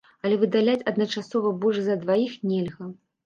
Але 0.27 0.35
выдаляць 0.43 0.85
адначасова 0.91 1.51
больш 1.65 1.77
за 1.87 1.99
дваіх 2.05 2.33
нельга. 2.51 2.91